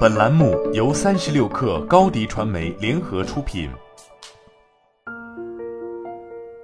[0.00, 3.70] 本栏目由三十六氪高低传媒联合出品。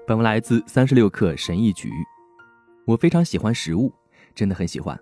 [0.06, 1.88] 本文来自三十六氪神译局。
[2.84, 3.90] 我非常喜欢食物，
[4.34, 4.98] 真的很喜欢。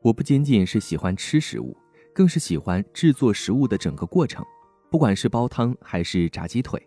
[0.00, 1.76] 我不仅仅是喜欢吃食物，
[2.14, 4.42] 更是喜欢制作食物的整个过程，
[4.90, 6.82] 不管是煲汤还是炸鸡腿。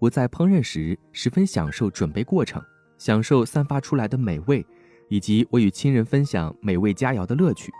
[0.00, 2.60] 我在烹饪时十分享受准备过程，
[2.98, 4.66] 享受散发出来的美味，
[5.08, 7.72] 以及我与亲人分享美味佳肴的乐趣。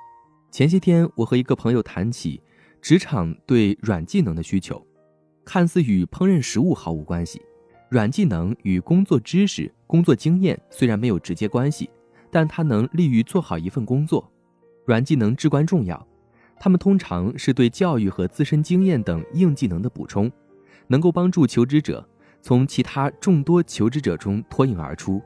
[0.54, 2.40] 前些天，我和一个朋友谈起
[2.80, 4.80] 职场对软技能的需求，
[5.44, 7.42] 看似与烹饪食物毫无关系。
[7.88, 11.90] 软技能与工作知识、工作经验虽然没有直接关系，
[12.30, 14.30] 但它能利于做好一份工作。
[14.86, 16.06] 软技能至关重要，
[16.60, 20.30] 它们通常是对教育和自身经验等硬技能的补充，
[20.86, 22.08] 能够帮助求职者
[22.40, 25.20] 从其他众多求职者中脱颖而出。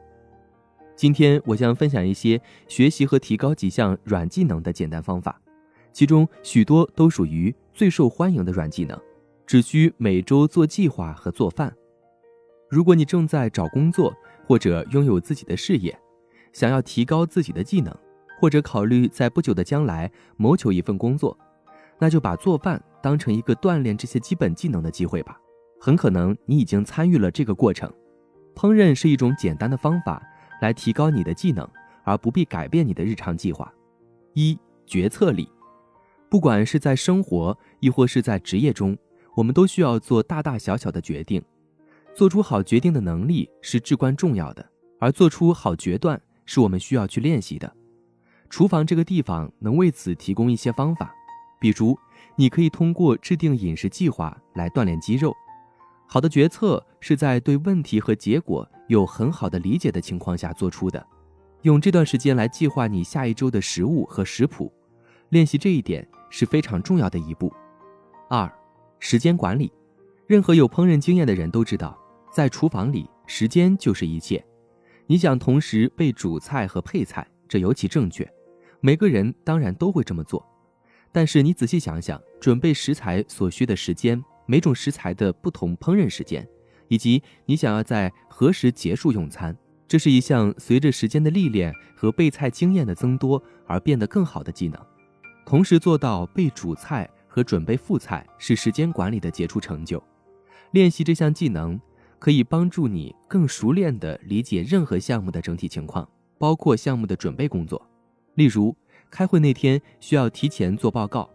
[0.98, 5.40] 今天我将分享一些学习和提高几项软技能的简单方法，
[5.92, 9.00] 其中许多都属于最受欢迎的软技能，
[9.46, 11.72] 只需每周做计划和做饭。
[12.68, 14.12] 如果你正在找工作
[14.44, 15.96] 或者拥有自己的事业，
[16.52, 17.96] 想要提高自己的技能，
[18.40, 21.38] 或者考虑在不久的将来谋求一份工作，
[22.00, 25.38] 那就把做饭当成一个锻炼这些基本技能的机会吧。
[25.80, 27.88] 很可能你已经参与了这个过程。
[28.56, 30.20] 烹饪是一种简单的方法。
[30.60, 31.68] 来提高你的技能，
[32.04, 33.72] 而不必改变你的日常计划。
[34.34, 35.50] 一、决策力，
[36.28, 38.96] 不管是在生活亦或是在职业中，
[39.34, 41.42] 我们都需要做大大小小的决定。
[42.14, 47.72] 做出好决定的能力是至关重要的，而做出好决断是我们需要去练习的。
[48.50, 51.14] 厨房这个地方能为此提供一些方法，
[51.60, 51.96] 比如
[52.34, 55.32] 你可以通过制定饮食计划来锻炼肌肉。
[56.10, 61.06] 好的决策是在对问题和结果有很好的理解的情况下做出的。
[61.62, 64.72] 用这段时间来计划你下一周的食物和食谱，
[65.28, 67.52] 练习这一点是非常重要的一步。
[68.30, 68.50] 二、
[68.98, 69.70] 时间管理。
[70.26, 71.98] 任何有烹饪经验的人都知道，
[72.32, 74.42] 在厨房里，时间就是一切。
[75.06, 78.26] 你想同时备主菜和配菜，这尤其正确。
[78.80, 80.46] 每个人当然都会这么做，
[81.12, 84.22] 但是你仔细想想，准备食材所需的时间。
[84.50, 86.48] 每种食材的不同烹饪时间，
[86.88, 89.54] 以及你想要在何时结束用餐，
[89.86, 94.80] 这是一项随着时间的历练和备菜经验的增多而变得更好的技能。
[95.44, 100.02] 同时做到备主菜和准备副菜是时间管理的杰出成就。
[100.70, 101.78] 练习这项技能
[102.18, 107.86] 可以帮助你更熟练地理解任何项目的整体情况，包括项目的准备工作，
[108.34, 108.74] 例如
[109.10, 111.28] 开会那天需要提前做报告。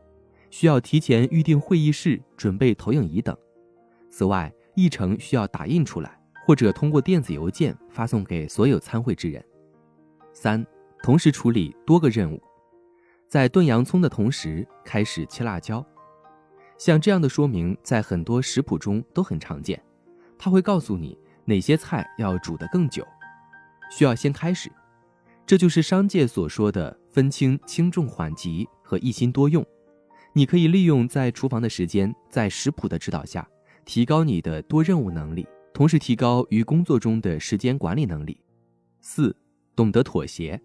[0.53, 3.35] 需要提前预定会议室、准备投影仪等。
[4.07, 6.15] 此外，议程需要打印出来，
[6.45, 9.43] 或者通过电子邮件发送给所有参会之人。
[10.31, 10.63] 三、
[11.01, 12.39] 同时处理多个任务，
[13.27, 15.83] 在炖洋葱的同时开始切辣椒。
[16.77, 19.83] 像这样的说明在很多食谱中都很常见，
[20.37, 23.03] 它会告诉你哪些菜要煮得更久，
[23.89, 24.71] 需要先开始。
[25.47, 29.65] 这就是商界所说的分清轻重缓急和一心多用。
[30.35, 33.47] 你可以利用在厨房的时间，在食谱的指导下，
[33.85, 38.35] 提高你的多任务能力，同时提高于工作中的时间管理能力。
[38.99, 39.35] 四，
[39.75, 40.59] 懂得妥协，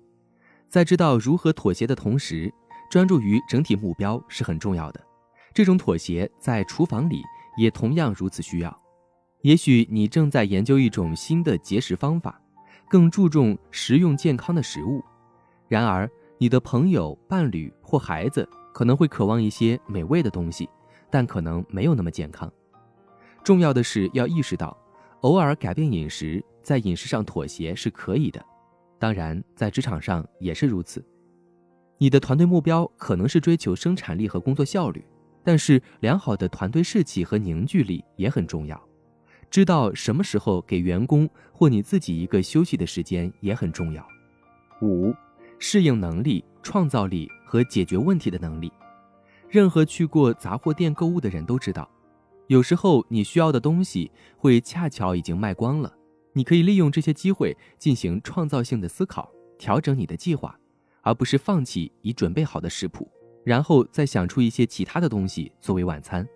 [0.69, 2.51] 在知道如何妥协的同时，
[2.91, 5.05] 专注于整体目标是很重要的。
[5.53, 7.23] 这种妥协在厨房里
[7.59, 8.83] 也同样如此需要。
[9.43, 12.41] 也许你正在研究一种新的节食方法，
[12.89, 15.05] 更注重食用健康的食物，
[15.69, 18.49] 然而你的朋友、伴侣或孩子。
[18.78, 20.71] 可能会渴望一些美味的东西，
[21.11, 22.49] 但可能没有那么健康。
[23.43, 24.78] 重要的是要意识到，
[25.22, 28.41] 偶尔改变饮食，在饮食上妥协是可以的。
[28.97, 31.05] 当然，在职场上也是如此。
[31.97, 35.05] 你的团队目标可能是追求生产力和工作效率，
[35.43, 38.81] 但是良好的团队士气和凝聚力也很重要。
[39.50, 44.06] 知道什么时候给员工或你自己一个休息的时间也很重要。
[44.83, 45.12] 五，
[45.59, 47.28] 适应能力、创造力。
[47.48, 48.70] 和解决问题的能力，
[49.48, 51.89] 任何去过杂货店购物的人都知道，
[52.47, 55.91] 有时候你需要的东西会恰巧已经卖光了。
[56.34, 60.54] 你可以利用这些机会进行创造性的思考，调整你的计划，
[61.00, 63.10] 而不是放弃已准备好的食谱，
[63.45, 66.28] 然后再想出一些其他的东西作为晚餐。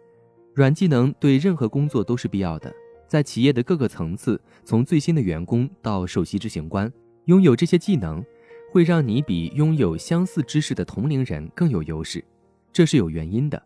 [0.55, 2.73] 软技能对任何工作都是必要的，
[3.07, 6.91] 在企业的各个层次，从最新的员工到首席执行官，
[7.27, 8.25] 拥有这些技能。
[8.73, 12.25] 会让你比拥有相似知识的同龄人更有优势，
[12.73, 13.63] 这是有原因的。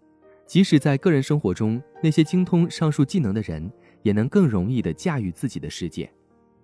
[0.46, 3.70] 即使在个人生活中，那些精通上述技能的人，
[4.02, 6.12] 也能更容易地驾驭自己的世界。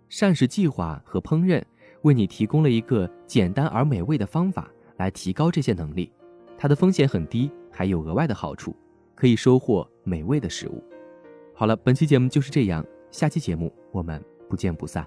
[0.08, 1.62] 膳食计划和烹饪
[2.02, 6.10] 为你提供了一个简单而美味的方法来提高这些能力，
[6.58, 8.74] 它的风险很低，还有额外的好处，
[9.14, 10.82] 可以收获美味的食物。
[11.54, 15.06] 好了，本期节目就是这样，下期节目我们不见不散。